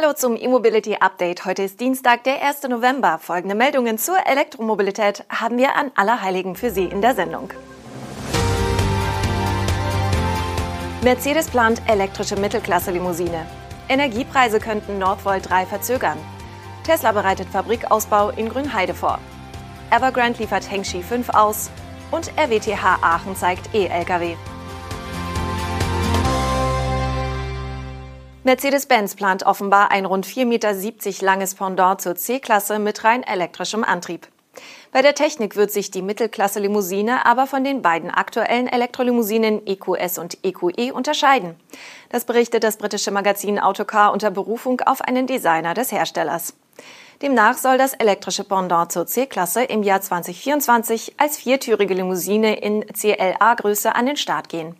Hallo 0.00 0.12
zum 0.12 0.36
E-Mobility 0.36 0.94
Update. 1.00 1.44
Heute 1.44 1.64
ist 1.64 1.80
Dienstag, 1.80 2.22
der 2.22 2.40
1. 2.40 2.62
November. 2.68 3.18
Folgende 3.20 3.56
Meldungen 3.56 3.98
zur 3.98 4.14
Elektromobilität 4.28 5.24
haben 5.28 5.58
wir 5.58 5.74
an 5.74 5.90
Allerheiligen 5.96 6.54
für 6.54 6.70
Sie 6.70 6.84
in 6.84 7.00
der 7.00 7.16
Sendung. 7.16 7.50
Mercedes 11.02 11.50
plant 11.50 11.82
elektrische 11.88 12.36
Mittelklasse-Limousine. 12.36 13.44
Energiepreise 13.88 14.60
könnten 14.60 15.00
Northvolt 15.00 15.50
3 15.50 15.66
verzögern. 15.66 16.18
Tesla 16.84 17.10
bereitet 17.10 17.48
Fabrikausbau 17.48 18.30
in 18.30 18.50
Grünheide 18.50 18.94
vor. 18.94 19.18
Evergrande 19.90 20.38
liefert 20.38 20.70
Hengshi 20.70 21.02
5 21.02 21.30
aus. 21.30 21.70
Und 22.12 22.30
RWTH 22.38 23.02
Aachen 23.02 23.34
zeigt 23.34 23.74
E-Lkw. 23.74 24.36
Mercedes-Benz 28.48 29.14
plant 29.14 29.42
offenbar 29.44 29.90
ein 29.90 30.06
rund 30.06 30.26
4,70 30.26 30.46
Meter 30.46 30.72
langes 31.22 31.54
Pendant 31.54 32.00
zur 32.00 32.16
C-Klasse 32.16 32.78
mit 32.78 33.04
rein 33.04 33.22
elektrischem 33.22 33.84
Antrieb. 33.84 34.26
Bei 34.90 35.02
der 35.02 35.14
Technik 35.14 35.54
wird 35.54 35.70
sich 35.70 35.90
die 35.90 36.00
Mittelklasse-Limousine 36.00 37.26
aber 37.26 37.46
von 37.46 37.62
den 37.62 37.82
beiden 37.82 38.10
aktuellen 38.10 38.66
Elektrolimousinen 38.66 39.66
EQS 39.66 40.16
und 40.16 40.38
EQE 40.42 40.94
unterscheiden. 40.94 41.56
Das 42.08 42.24
berichtet 42.24 42.64
das 42.64 42.78
britische 42.78 43.10
Magazin 43.10 43.58
Autocar 43.58 44.14
unter 44.14 44.30
Berufung 44.30 44.80
auf 44.80 45.02
einen 45.02 45.26
Designer 45.26 45.74
des 45.74 45.92
Herstellers. 45.92 46.54
Demnach 47.20 47.58
soll 47.58 47.76
das 47.76 47.92
elektrische 47.92 48.44
Pendant 48.44 48.90
zur 48.90 49.06
C-Klasse 49.06 49.64
im 49.64 49.82
Jahr 49.82 50.00
2024 50.00 51.16
als 51.18 51.36
viertürige 51.36 51.92
Limousine 51.92 52.58
in 52.60 52.86
CLA-Größe 52.94 53.94
an 53.94 54.06
den 54.06 54.16
Start 54.16 54.48
gehen. 54.48 54.74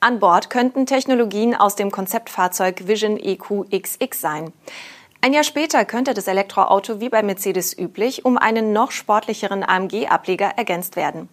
An 0.00 0.18
Bord 0.18 0.50
könnten 0.50 0.84
Technologien 0.84 1.54
aus 1.54 1.74
dem 1.74 1.90
Konzeptfahrzeug 1.90 2.86
Vision 2.86 3.18
EQXX 3.18 4.20
sein. 4.20 4.52
Ein 5.22 5.32
Jahr 5.32 5.42
später 5.42 5.84
könnte 5.86 6.12
das 6.12 6.28
Elektroauto 6.28 7.00
wie 7.00 7.08
bei 7.08 7.22
Mercedes 7.22 7.76
üblich 7.76 8.24
um 8.24 8.36
einen 8.36 8.72
noch 8.72 8.90
sportlicheren 8.90 9.64
AMG-Ableger 9.64 10.52
ergänzt 10.56 10.96
werden. 10.96 11.30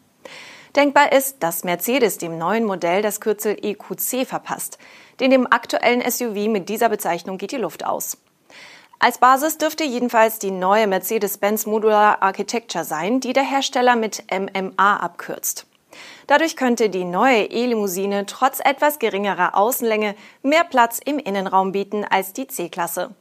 Denkbar 0.75 1.11
ist, 1.11 1.43
dass 1.43 1.65
Mercedes 1.65 2.17
dem 2.17 2.37
neuen 2.37 2.63
Modell 2.63 3.01
das 3.01 3.21
Kürzel 3.21 3.57
EQC 3.61 4.25
verpasst. 4.25 4.79
Denn 5.19 5.29
dem 5.29 5.45
aktuellen 5.45 6.01
SUV 6.09 6.47
mit 6.47 6.69
dieser 6.69 6.89
Bezeichnung 6.89 7.37
geht 7.37 7.51
die 7.51 7.57
Luft 7.57 7.85
aus. 7.85 8.17
Als 8.97 9.17
Basis 9.17 9.57
dürfte 9.57 9.83
jedenfalls 9.83 10.39
die 10.39 10.51
neue 10.51 10.87
Mercedes-Benz 10.87 11.65
Modular 11.65 12.23
Architecture 12.23 12.85
sein, 12.85 13.19
die 13.19 13.33
der 13.33 13.43
Hersteller 13.43 13.97
mit 13.97 14.23
MMA 14.31 14.95
abkürzt. 14.95 15.67
Dadurch 16.27 16.55
könnte 16.55 16.89
die 16.89 17.05
neue 17.05 17.45
E-Limousine 17.45 18.25
trotz 18.25 18.59
etwas 18.59 18.99
geringerer 18.99 19.55
Außenlänge 19.57 20.15
mehr 20.41 20.63
Platz 20.63 20.99
im 21.03 21.19
Innenraum 21.19 21.71
bieten 21.71 22.05
als 22.05 22.33
die 22.33 22.47
C-Klasse. 22.47 23.15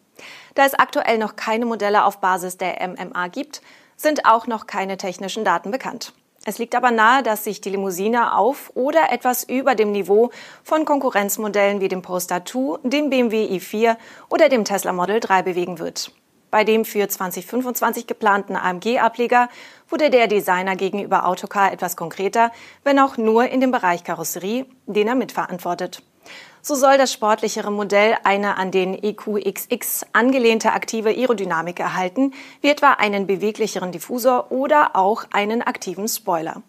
Da 0.55 0.65
es 0.65 0.75
aktuell 0.75 1.19
noch 1.19 1.37
keine 1.37 1.67
Modelle 1.67 2.05
auf 2.05 2.19
Basis 2.19 2.59
der 2.59 2.87
MMA 2.87 3.29
gibt, 3.29 3.63
sind 3.97 4.27
auch 4.27 4.47
noch 4.47 4.67
keine 4.67 4.97
technischen 4.97 5.45
Daten 5.45 5.71
bekannt. 5.71 6.13
Es 6.45 6.59
liegt 6.59 6.75
aber 6.75 6.91
nahe, 6.91 7.23
dass 7.23 7.45
sich 7.45 7.61
die 7.61 7.71
Limousine 7.71 8.37
auf 8.37 8.73
oder 8.75 9.13
etwas 9.13 9.45
über 9.45 9.77
dem 9.77 9.93
Niveau 9.93 10.31
von 10.65 10.85
Konkurrenzmodellen 10.85 11.81
wie 11.81 11.89
dem 11.89 12.03
Polestar 12.03 12.45
2, 12.45 12.81
dem 12.83 13.11
BMW 13.11 13.47
i4 13.57 13.97
oder 14.29 14.49
dem 14.49 14.65
Tesla 14.65 14.93
Model 14.93 15.21
3 15.21 15.43
bewegen 15.43 15.79
wird. 15.79 16.11
Bei 16.53 16.65
dem 16.65 16.85
für 16.85 17.09
2025 17.09 18.07
geplanten 18.07 18.57
AMG-Ableger 18.57 19.49
wurde 19.89 20.11
der 20.11 20.27
Designer 20.27 20.77
gegenüber 20.77 21.27
Autocar 21.27 21.73
etwas 21.73 21.97
konkreter, 21.97 22.53
wenn 22.85 22.99
auch 22.99 23.17
nur 23.17 23.49
in 23.49 23.63
dem 23.63 23.71
Bereich 23.71 24.05
Karosserie, 24.05 24.67
den 24.85 25.09
er 25.09 25.15
mitverantwortet. 25.15 26.03
So 26.61 26.75
soll 26.75 26.99
das 26.99 27.11
sportlichere 27.11 27.73
Modell 27.73 28.17
eine 28.25 28.59
an 28.59 28.71
den 28.71 29.03
EQXX 29.03 30.05
angelehnte 30.13 30.75
aktive 30.75 31.09
Aerodynamik 31.09 31.81
erhalten, 31.81 32.35
wie 32.61 32.69
etwa 32.69 32.93
einen 32.93 33.27
beweglicheren 33.27 33.91
Diffusor 33.91 34.53
oder 34.53 34.95
auch 34.95 35.25
einen 35.33 35.63
aktiven 35.63 36.07
Spoiler. 36.07 36.63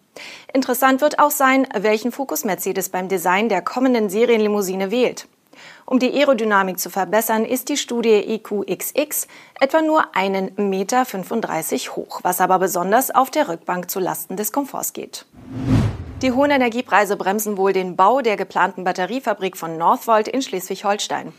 Interessant 0.54 1.02
wird 1.02 1.18
auch 1.18 1.30
sein, 1.30 1.68
welchen 1.78 2.10
Fokus 2.10 2.44
Mercedes 2.44 2.88
beim 2.88 3.08
Design 3.08 3.50
der 3.50 3.60
kommenden 3.60 4.08
Serienlimousine 4.08 4.90
wählt. 4.90 5.28
Um 5.86 5.98
die 5.98 6.12
Aerodynamik 6.12 6.78
zu 6.78 6.90
verbessern, 6.90 7.44
ist 7.44 7.68
die 7.68 7.76
Studie 7.76 8.10
EQXX 8.10 9.26
etwa 9.60 9.82
nur 9.82 10.14
einen 10.16 10.52
Meter 10.56 11.04
35 11.04 11.96
hoch, 11.96 12.20
was 12.22 12.40
aber 12.40 12.58
besonders 12.58 13.10
auf 13.10 13.30
der 13.30 13.48
Rückbank 13.48 13.90
zu 13.90 14.00
Lasten 14.00 14.36
des 14.36 14.52
Komforts 14.52 14.92
geht. 14.92 15.26
Die 16.22 16.32
hohen 16.32 16.50
Energiepreise 16.50 17.16
bremsen 17.16 17.58
wohl 17.58 17.72
den 17.72 17.96
Bau 17.96 18.20
der 18.20 18.36
geplanten 18.36 18.84
Batteriefabrik 18.84 19.56
von 19.56 19.76
Northvolt 19.76 20.26
in 20.28 20.40
Schleswig-Holstein. 20.40 21.32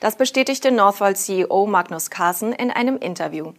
Das 0.00 0.16
bestätigte 0.16 0.70
Northvolt-CEO 0.70 1.66
Magnus 1.66 2.08
Carson 2.08 2.52
in 2.52 2.70
einem 2.70 2.96
Interview. 2.96 3.52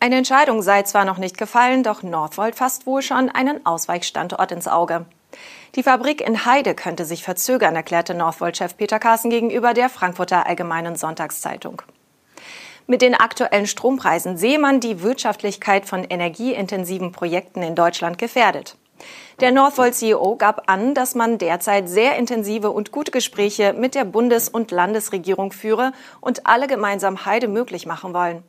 Eine 0.00 0.16
Entscheidung 0.16 0.62
sei 0.62 0.82
zwar 0.82 1.04
noch 1.04 1.18
nicht 1.18 1.38
gefallen, 1.38 1.84
doch 1.84 2.02
Northvolt 2.02 2.56
fasst 2.56 2.86
wohl 2.86 3.02
schon 3.02 3.28
einen 3.28 3.64
Ausweichstandort 3.64 4.50
ins 4.50 4.66
Auge. 4.66 5.06
Die 5.74 5.82
Fabrik 5.82 6.20
in 6.20 6.44
Heide 6.44 6.74
könnte 6.74 7.04
sich 7.04 7.24
verzögern, 7.24 7.74
erklärte 7.76 8.14
Northvolt-Chef 8.14 8.76
Peter 8.76 8.98
Carsten 8.98 9.30
gegenüber 9.30 9.74
der 9.74 9.88
Frankfurter 9.88 10.46
Allgemeinen 10.46 10.96
Sonntagszeitung. 10.96 11.82
Mit 12.86 13.00
den 13.00 13.14
aktuellen 13.14 13.66
Strompreisen 13.66 14.36
sehe 14.36 14.58
man 14.58 14.80
die 14.80 15.02
Wirtschaftlichkeit 15.02 15.86
von 15.86 16.04
energieintensiven 16.04 17.12
Projekten 17.12 17.62
in 17.62 17.74
Deutschland 17.74 18.18
gefährdet. 18.18 18.76
Der 19.40 19.50
Northvolt-CEO 19.50 20.36
gab 20.36 20.70
an, 20.70 20.94
dass 20.94 21.14
man 21.14 21.38
derzeit 21.38 21.88
sehr 21.88 22.16
intensive 22.16 22.70
und 22.70 22.92
gute 22.92 23.10
Gespräche 23.10 23.72
mit 23.72 23.94
der 23.94 24.04
Bundes- 24.04 24.48
und 24.48 24.70
Landesregierung 24.70 25.52
führe 25.52 25.92
und 26.20 26.46
alle 26.46 26.66
gemeinsam 26.66 27.24
Heide 27.24 27.48
möglich 27.48 27.86
machen 27.86 28.14
wollen. 28.14 28.42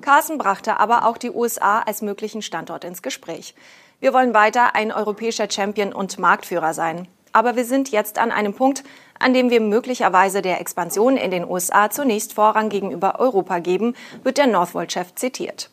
Carsten 0.00 0.38
brachte 0.38 0.80
aber 0.80 1.06
auch 1.06 1.18
die 1.18 1.30
USA 1.30 1.80
als 1.80 2.02
möglichen 2.02 2.42
Standort 2.42 2.84
ins 2.84 3.02
Gespräch. 3.02 3.54
Wir 4.00 4.12
wollen 4.12 4.32
weiter 4.32 4.76
ein 4.76 4.92
europäischer 4.92 5.50
Champion 5.50 5.92
und 5.92 6.18
Marktführer 6.18 6.72
sein. 6.72 7.08
Aber 7.32 7.56
wir 7.56 7.64
sind 7.64 7.90
jetzt 7.90 8.18
an 8.18 8.30
einem 8.30 8.54
Punkt, 8.54 8.84
an 9.18 9.34
dem 9.34 9.50
wir 9.50 9.60
möglicherweise 9.60 10.40
der 10.40 10.60
Expansion 10.60 11.16
in 11.16 11.30
den 11.30 11.48
USA 11.48 11.90
zunächst 11.90 12.32
Vorrang 12.32 12.68
gegenüber 12.68 13.18
Europa 13.18 13.58
geben, 13.58 13.94
wird 14.22 14.38
der 14.38 14.46
Northvolt-Chef 14.46 15.14
zitiert. 15.16 15.70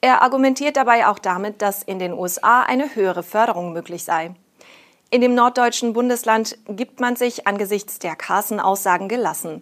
Er 0.00 0.22
argumentiert 0.22 0.76
dabei 0.76 1.06
auch 1.06 1.18
damit, 1.18 1.62
dass 1.62 1.82
in 1.82 1.98
den 1.98 2.14
USA 2.14 2.62
eine 2.62 2.94
höhere 2.94 3.22
Förderung 3.22 3.72
möglich 3.72 4.04
sei. 4.04 4.34
In 5.10 5.20
dem 5.20 5.34
norddeutschen 5.34 5.92
Bundesland 5.92 6.56
gibt 6.68 6.98
man 6.98 7.16
sich 7.16 7.46
angesichts 7.46 7.98
der 7.98 8.16
Carson-Aussagen 8.16 9.08
gelassen. 9.08 9.60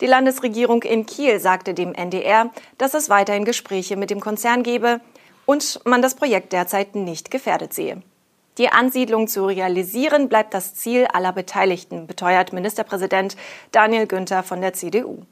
Die 0.00 0.06
Landesregierung 0.06 0.82
in 0.82 1.06
Kiel 1.06 1.38
sagte 1.38 1.72
dem 1.72 1.94
NDR, 1.94 2.50
dass 2.78 2.94
es 2.94 3.08
weiterhin 3.08 3.44
Gespräche 3.44 3.96
mit 3.96 4.10
dem 4.10 4.20
Konzern 4.20 4.64
gebe, 4.64 5.00
und 5.48 5.80
man 5.86 6.02
das 6.02 6.14
Projekt 6.14 6.52
derzeit 6.52 6.94
nicht 6.94 7.30
gefährdet 7.30 7.72
sehe. 7.72 8.02
Die 8.58 8.68
Ansiedlung 8.68 9.28
zu 9.28 9.46
realisieren 9.46 10.28
bleibt 10.28 10.52
das 10.52 10.74
Ziel 10.74 11.06
aller 11.10 11.32
Beteiligten, 11.32 12.06
beteuert 12.06 12.52
Ministerpräsident 12.52 13.34
Daniel 13.72 14.06
Günther 14.06 14.42
von 14.42 14.60
der 14.60 14.74
CDU. 14.74 15.22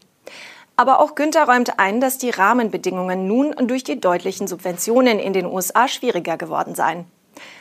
Aber 0.74 1.00
auch 1.00 1.16
Günther 1.16 1.46
räumt 1.46 1.78
ein, 1.78 2.00
dass 2.00 2.16
die 2.16 2.30
Rahmenbedingungen 2.30 3.26
nun 3.26 3.54
durch 3.66 3.84
die 3.84 4.00
deutlichen 4.00 4.46
Subventionen 4.46 5.18
in 5.18 5.34
den 5.34 5.44
USA 5.44 5.86
schwieriger 5.86 6.38
geworden 6.38 6.74
seien. 6.74 7.04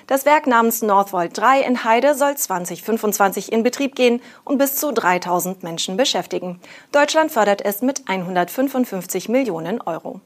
Das 0.07 0.25
Werk 0.25 0.47
namens 0.47 0.81
Northvolt 0.81 1.37
3 1.37 1.59
in 1.59 1.83
Heide 1.83 2.15
soll 2.15 2.37
2025 2.37 3.51
in 3.51 3.63
Betrieb 3.63 3.95
gehen 3.95 4.21
und 4.45 4.59
bis 4.59 4.75
zu 4.75 4.93
3000 4.93 5.61
Menschen 5.63 5.97
beschäftigen. 5.97 6.61
Deutschland 6.93 7.33
fördert 7.33 7.65
es 7.65 7.81
mit 7.81 8.07
155 8.07 9.27
Millionen 9.27 9.81
Euro. 9.81 10.21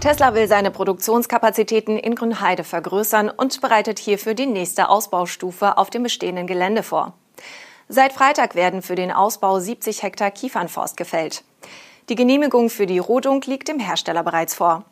Tesla 0.00 0.34
will 0.34 0.46
seine 0.46 0.70
Produktionskapazitäten 0.70 1.98
in 1.98 2.14
Grünheide 2.14 2.64
vergrößern 2.64 3.30
und 3.30 3.60
bereitet 3.60 3.98
hierfür 3.98 4.34
die 4.34 4.46
nächste 4.46 4.88
Ausbaustufe 4.88 5.76
auf 5.76 5.90
dem 5.90 6.04
bestehenden 6.04 6.46
Gelände 6.46 6.82
vor. 6.82 7.14
Seit 7.88 8.12
Freitag 8.12 8.54
werden 8.54 8.82
für 8.82 8.94
den 8.94 9.10
Ausbau 9.10 9.58
70 9.58 10.02
Hektar 10.02 10.30
Kiefernforst 10.30 10.96
gefällt. 10.96 11.42
Die 12.08 12.14
Genehmigung 12.14 12.70
für 12.70 12.86
die 12.86 12.98
Rodung 12.98 13.42
liegt 13.42 13.68
dem 13.68 13.80
Hersteller 13.80 14.22
bereits 14.22 14.54
vor. 14.54 14.84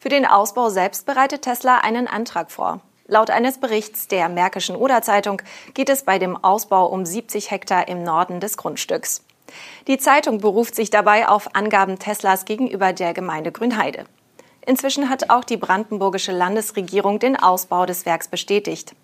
Für 0.00 0.08
den 0.08 0.26
Ausbau 0.26 0.70
selbst 0.70 1.06
bereitet 1.06 1.42
Tesla 1.42 1.78
einen 1.78 2.08
Antrag 2.08 2.50
vor. 2.50 2.80
Laut 3.06 3.30
eines 3.30 3.58
Berichts 3.58 4.06
der 4.08 4.28
Märkischen 4.28 4.76
Oder-Zeitung 4.76 5.40
geht 5.72 5.88
es 5.88 6.02
bei 6.02 6.18
dem 6.18 6.36
Ausbau 6.36 6.86
um 6.86 7.06
70 7.06 7.50
Hektar 7.50 7.88
im 7.88 8.02
Norden 8.02 8.40
des 8.40 8.56
Grundstücks. 8.56 9.24
Die 9.86 9.98
Zeitung 9.98 10.38
beruft 10.38 10.74
sich 10.74 10.90
dabei 10.90 11.28
auf 11.28 11.54
Angaben 11.54 11.98
Teslas 11.98 12.44
gegenüber 12.44 12.92
der 12.92 13.14
Gemeinde 13.14 13.52
Grünheide. 13.52 14.04
Inzwischen 14.66 15.08
hat 15.08 15.30
auch 15.30 15.44
die 15.44 15.56
brandenburgische 15.56 16.32
Landesregierung 16.32 17.18
den 17.18 17.36
Ausbau 17.36 17.86
des 17.86 18.04
Werks 18.04 18.28
bestätigt. 18.28 18.94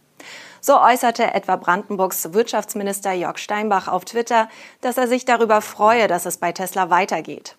So 0.60 0.80
äußerte 0.80 1.34
etwa 1.34 1.56
Brandenburgs 1.56 2.32
Wirtschaftsminister 2.32 3.12
Jörg 3.12 3.38
Steinbach 3.38 3.88
auf 3.88 4.04
Twitter, 4.04 4.48
dass 4.80 4.96
er 4.96 5.08
sich 5.08 5.24
darüber 5.24 5.60
freue, 5.60 6.06
dass 6.06 6.26
es 6.26 6.38
bei 6.38 6.52
Tesla 6.52 6.90
weitergeht. 6.90 7.56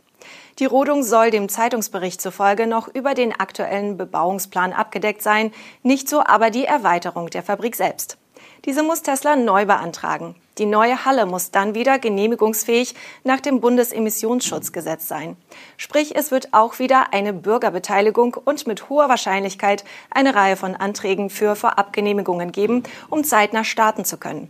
Die 0.60 0.66
Rodung 0.66 1.04
soll 1.04 1.31
dem 1.31 1.50
Zeitungsbericht 1.50 2.22
zufolge 2.22 2.66
noch 2.66 2.88
über 2.88 3.14
den 3.14 3.38
aktuellen 3.38 3.98
Bebauungsplan 3.98 4.74
abgedeckt 4.74 5.22
sein, 5.22 5.52
nicht 5.84 6.08
so 6.08 6.24
aber 6.24 6.50
die 6.50 6.66
Erweiterung 6.66 7.30
der 7.30 7.44
Fabrik 7.44 7.76
selbst. 7.76 8.18
Diese 8.66 8.82
muss 8.82 9.04
Tesla 9.04 9.36
neu 9.36 9.66
beantragen. 9.66 10.36
Die 10.58 10.66
neue 10.66 11.06
Halle 11.06 11.26
muss 11.26 11.52
dann 11.52 11.76
wieder 11.76 12.00
genehmigungsfähig 12.00 12.96
nach 13.24 13.40
dem 13.40 13.62
Bundesemissionsschutzgesetz 13.62 15.08
sein. 15.08 15.38
Sprich, 15.78 16.16
es 16.16 16.32
wird 16.32 16.54
auch 16.54 16.80
wieder 16.80 17.14
eine 17.14 17.34
Bürgerbeteiligung 17.34 18.36
und 18.44 18.66
mit 18.66 18.90
hoher 18.90 19.08
Wahrscheinlichkeit 19.08 19.84
eine 20.10 20.34
Reihe 20.34 20.56
von 20.56 20.76
Anträgen 20.76 21.30
für 21.30 21.56
Vorabgenehmigungen 21.56 22.52
geben, 22.52 22.84
um 23.10 23.24
zeitnah 23.24 23.64
starten 23.64 24.04
zu 24.04 24.18
können. 24.18 24.50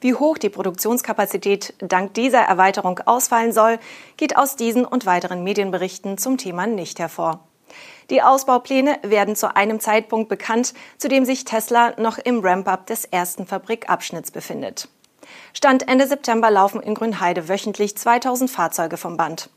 Wie 0.00 0.14
hoch 0.14 0.36
die 0.36 0.50
Produktionskapazität 0.50 1.74
dank 1.78 2.12
dieser 2.14 2.40
Erweiterung 2.40 3.00
ausfallen 3.06 3.52
soll, 3.52 3.78
geht 4.16 4.36
aus 4.36 4.56
diesen 4.56 4.84
und 4.84 5.06
weiteren 5.06 5.42
Medienberichten 5.42 6.18
zum 6.18 6.36
Thema 6.36 6.66
nicht 6.66 6.98
hervor. 6.98 7.40
Die 8.10 8.22
Ausbaupläne 8.22 8.98
werden 9.02 9.36
zu 9.36 9.56
einem 9.56 9.80
Zeitpunkt 9.80 10.28
bekannt, 10.28 10.74
zu 10.98 11.08
dem 11.08 11.24
sich 11.24 11.44
Tesla 11.44 11.94
noch 11.98 12.18
im 12.18 12.40
Ramp-up 12.40 12.86
des 12.86 13.04
ersten 13.04 13.46
Fabrikabschnitts 13.46 14.30
befindet. 14.30 14.88
Stand 15.52 15.88
Ende 15.88 16.06
September 16.06 16.50
laufen 16.50 16.82
in 16.82 16.94
Grünheide 16.94 17.48
wöchentlich 17.48 17.96
2000 17.96 18.50
Fahrzeuge 18.50 18.96
vom 18.96 19.16
Band. 19.16 19.48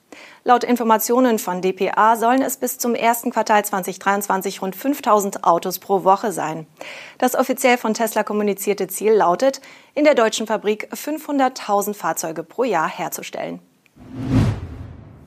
Laut 0.44 0.64
Informationen 0.64 1.40
von 1.40 1.62
dpa 1.62 2.16
sollen 2.16 2.42
es 2.42 2.58
bis 2.58 2.78
zum 2.78 2.96
ersten 2.96 3.32
Quartal 3.32 3.66
2023 3.66 4.62
rund 4.62 4.76
5000 4.76 5.44
Autos 5.44 5.80
pro 5.80 6.04
Woche 6.04 6.32
sein. 6.32 6.66
Das 7.18 7.36
offiziell 7.36 7.78
von 7.78 7.94
Tesla 7.94 8.24
kommunizierte 8.24 8.88
Ziel 8.88 9.14
lautet, 9.14 9.62
in 9.94 10.06
der 10.06 10.16
deutschen 10.16 10.48
Fabrik 10.48 10.90
500.000 10.94 11.94
Fahrzeuge 11.94 12.44
pro 12.44 12.64
Jahr 12.64 12.90
herzustellen. 12.90 13.60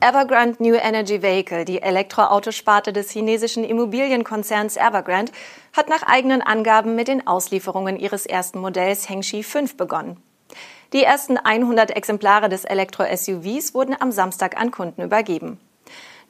Evergrande 0.03 0.63
New 0.63 0.77
Energy 0.77 1.21
Vehicle, 1.21 1.67
die 1.67 1.83
Elektroautosparte 1.83 2.91
des 2.91 3.11
chinesischen 3.11 3.65
Immobilienkonzerns 3.65 4.79
Evergrande, 4.79 5.31
hat 5.77 5.91
nach 5.91 6.03
eigenen 6.05 6.41
Angaben 6.41 6.95
mit 6.95 7.07
den 7.07 7.27
Auslieferungen 7.27 7.99
ihres 7.99 8.25
ersten 8.25 8.61
Modells 8.61 9.11
Hengxi 9.11 9.43
5 9.43 9.77
begonnen. 9.77 10.17
Die 10.95 11.05
ersten 11.05 11.37
100 11.37 11.91
Exemplare 11.91 12.49
des 12.49 12.65
Elektro-SUVs 12.65 13.75
wurden 13.75 13.95
am 14.01 14.11
Samstag 14.11 14.59
an 14.59 14.71
Kunden 14.71 15.03
übergeben. 15.03 15.61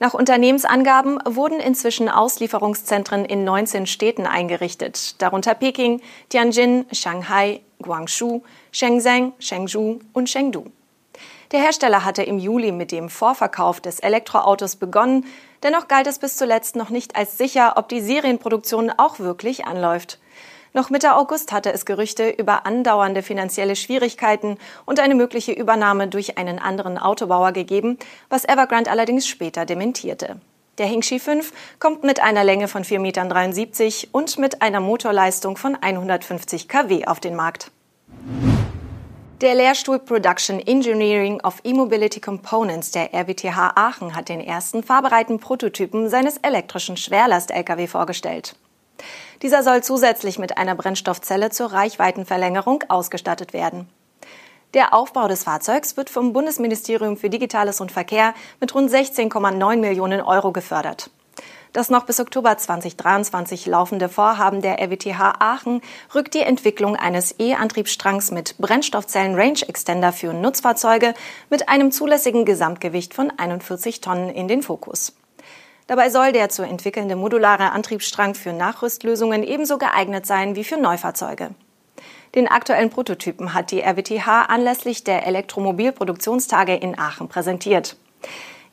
Nach 0.00 0.14
Unternehmensangaben 0.14 1.20
wurden 1.24 1.60
inzwischen 1.60 2.08
Auslieferungszentren 2.08 3.24
in 3.24 3.44
19 3.44 3.86
Städten 3.86 4.26
eingerichtet, 4.26 5.22
darunter 5.22 5.54
Peking, 5.54 6.00
Tianjin, 6.28 6.86
Shanghai, 6.90 7.60
Guangzhou, 7.80 8.42
Shenzhen, 8.72 9.32
Chengdu 9.38 10.00
und 10.12 10.26
Chengdu. 10.26 10.64
Der 11.52 11.60
Hersteller 11.60 12.04
hatte 12.04 12.22
im 12.22 12.38
Juli 12.38 12.70
mit 12.70 12.92
dem 12.92 13.08
Vorverkauf 13.08 13.80
des 13.80 13.98
Elektroautos 13.98 14.76
begonnen, 14.76 15.26
dennoch 15.64 15.88
galt 15.88 16.06
es 16.06 16.20
bis 16.20 16.36
zuletzt 16.36 16.76
noch 16.76 16.90
nicht 16.90 17.16
als 17.16 17.38
sicher, 17.38 17.72
ob 17.76 17.88
die 17.88 18.00
Serienproduktion 18.00 18.92
auch 18.96 19.18
wirklich 19.18 19.66
anläuft. 19.66 20.20
Noch 20.74 20.90
Mitte 20.90 21.16
August 21.16 21.50
hatte 21.50 21.72
es 21.72 21.84
Gerüchte 21.84 22.30
über 22.30 22.66
andauernde 22.66 23.24
finanzielle 23.24 23.74
Schwierigkeiten 23.74 24.58
und 24.86 25.00
eine 25.00 25.16
mögliche 25.16 25.50
Übernahme 25.50 26.06
durch 26.06 26.38
einen 26.38 26.60
anderen 26.60 26.96
Autobauer 26.96 27.50
gegeben, 27.50 27.98
was 28.28 28.44
Evergrande 28.44 28.88
allerdings 28.92 29.26
später 29.26 29.66
dementierte. 29.66 30.36
Der 30.78 30.86
Hingxi 30.86 31.18
5 31.18 31.52
kommt 31.80 32.04
mit 32.04 32.20
einer 32.20 32.44
Länge 32.44 32.68
von 32.68 32.84
4,73 32.84 33.00
Metern 33.00 34.08
und 34.12 34.38
mit 34.38 34.62
einer 34.62 34.78
Motorleistung 34.78 35.56
von 35.56 35.74
150 35.74 36.68
kW 36.68 37.06
auf 37.06 37.18
den 37.18 37.34
Markt. 37.34 37.72
Der 39.40 39.54
Lehrstuhl 39.54 39.98
Production 39.98 40.60
Engineering 40.60 41.40
of 41.40 41.62
E-Mobility 41.64 42.20
Components 42.20 42.90
der 42.90 43.14
RWTH 43.14 43.72
Aachen 43.74 44.14
hat 44.14 44.28
den 44.28 44.38
ersten 44.38 44.82
fahrbereiten 44.82 45.40
Prototypen 45.40 46.10
seines 46.10 46.36
elektrischen 46.36 46.98
Schwerlast-Lkw 46.98 47.86
vorgestellt. 47.86 48.54
Dieser 49.40 49.62
soll 49.62 49.82
zusätzlich 49.82 50.38
mit 50.38 50.58
einer 50.58 50.74
Brennstoffzelle 50.74 51.48
zur 51.48 51.72
Reichweitenverlängerung 51.72 52.84
ausgestattet 52.88 53.54
werden. 53.54 53.88
Der 54.74 54.92
Aufbau 54.92 55.26
des 55.26 55.44
Fahrzeugs 55.44 55.96
wird 55.96 56.10
vom 56.10 56.34
Bundesministerium 56.34 57.16
für 57.16 57.30
Digitales 57.30 57.80
und 57.80 57.90
Verkehr 57.90 58.34
mit 58.60 58.74
rund 58.74 58.90
16,9 58.90 59.76
Millionen 59.78 60.20
Euro 60.20 60.52
gefördert. 60.52 61.08
Das 61.72 61.88
noch 61.88 62.04
bis 62.04 62.18
Oktober 62.18 62.58
2023 62.58 63.66
laufende 63.66 64.08
Vorhaben 64.08 64.60
der 64.60 64.80
RWTH 64.80 65.34
Aachen 65.38 65.82
rückt 66.12 66.34
die 66.34 66.40
Entwicklung 66.40 66.96
eines 66.96 67.36
E-Antriebsstrangs 67.38 68.32
mit 68.32 68.58
Brennstoffzellen 68.58 69.36
Range 69.36 69.60
Extender 69.68 70.12
für 70.12 70.32
Nutzfahrzeuge 70.32 71.14
mit 71.48 71.68
einem 71.68 71.92
zulässigen 71.92 72.44
Gesamtgewicht 72.44 73.14
von 73.14 73.30
41 73.30 74.00
Tonnen 74.00 74.30
in 74.30 74.48
den 74.48 74.62
Fokus. 74.62 75.14
Dabei 75.86 76.10
soll 76.10 76.32
der 76.32 76.48
zu 76.48 76.62
entwickelnde 76.62 77.14
modulare 77.14 77.70
Antriebsstrang 77.70 78.34
für 78.34 78.52
Nachrüstlösungen 78.52 79.44
ebenso 79.44 79.78
geeignet 79.78 80.26
sein 80.26 80.56
wie 80.56 80.64
für 80.64 80.76
Neufahrzeuge. 80.76 81.50
Den 82.34 82.48
aktuellen 82.48 82.90
Prototypen 82.90 83.54
hat 83.54 83.70
die 83.70 83.82
RWTH 83.82 84.46
anlässlich 84.48 85.04
der 85.04 85.24
Elektromobilproduktionstage 85.24 86.74
in 86.74 86.98
Aachen 86.98 87.28
präsentiert. 87.28 87.96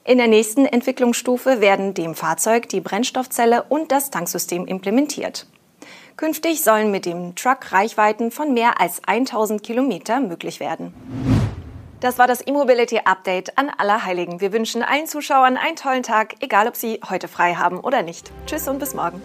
In 0.07 0.19
der 0.19 0.27
nächsten 0.27 0.65
Entwicklungsstufe 0.65 1.59
werden 1.59 1.93
dem 1.93 2.15
Fahrzeug 2.15 2.69
die 2.69 2.79
Brennstoffzelle 2.79 3.63
und 3.63 3.91
das 3.91 4.09
Tanksystem 4.09 4.65
implementiert. 4.65 5.47
Künftig 6.15 6.63
sollen 6.63 6.91
mit 6.91 7.05
dem 7.05 7.35
Truck 7.35 7.73
Reichweiten 7.73 8.31
von 8.31 8.53
mehr 8.53 8.79
als 8.79 9.01
1000 9.05 9.61
Kilometer 9.61 10.21
möglich 10.21 10.61
werden. 10.61 10.93
Das 11.99 12.17
war 12.17 12.25
das 12.25 12.47
E-Mobility 12.47 12.99
Update 13.03 13.57
an 13.57 13.69
Allerheiligen. 13.69 14.39
Wir 14.39 14.53
wünschen 14.53 14.81
allen 14.81 15.07
Zuschauern 15.07 15.57
einen 15.57 15.75
tollen 15.75 16.03
Tag, 16.03 16.35
egal 16.39 16.69
ob 16.69 16.77
sie 16.77 17.01
heute 17.09 17.27
frei 17.27 17.55
haben 17.55 17.81
oder 17.81 18.01
nicht. 18.01 18.31
Tschüss 18.45 18.69
und 18.69 18.79
bis 18.79 18.93
morgen. 18.93 19.21